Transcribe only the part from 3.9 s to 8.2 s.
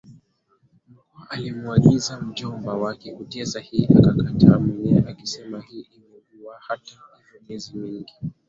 akakataa mwenyewe akisema hii ingemwuaHata hivyo miezi